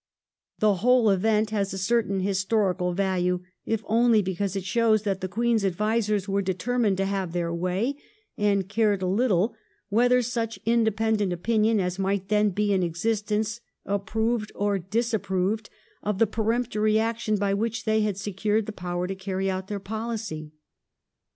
The 0.57 0.77
whole 0.77 1.11
event 1.11 1.51
has 1.51 1.71
a 1.71 1.77
certain 1.77 2.21
historical 2.21 2.91
value, 2.93 3.43
if 3.67 3.83
only 3.85 4.23
because 4.23 4.55
it 4.55 4.63
shows 4.63 5.03
that 5.03 5.21
the 5.21 5.27
Queen's 5.27 5.63
advisers 5.63 6.27
were 6.27 6.41
determined 6.41 6.97
to 6.97 7.05
have 7.05 7.33
their 7.33 7.53
way, 7.53 7.95
and 8.35 8.67
cared 8.67 9.03
little 9.03 9.53
whether 9.89 10.23
such 10.23 10.57
independent 10.65 11.31
opinion 11.31 11.79
as 11.79 11.99
might 11.99 12.29
then 12.29 12.49
be 12.49 12.73
in 12.73 12.81
existence 12.81 13.61
approved 13.85 14.51
or 14.55 14.79
disapproved 14.79 15.69
of 16.01 16.17
the 16.17 16.25
peremptory 16.25 16.97
action 16.97 17.35
by 17.35 17.53
which 17.53 17.85
they 17.85 18.01
had 18.01 18.17
secured 18.17 18.65
the 18.65 18.71
power 18.71 19.05
to 19.05 19.13
carry 19.13 19.51
out 19.51 19.67
their 19.67 19.79
pohcy. 19.79 20.49